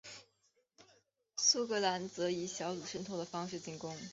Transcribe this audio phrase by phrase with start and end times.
[1.37, 3.95] 苏格兰则以小组渗透的方式进攻。